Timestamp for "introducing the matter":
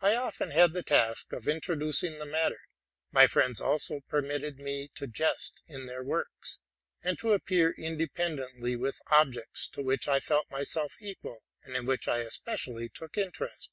1.48-2.60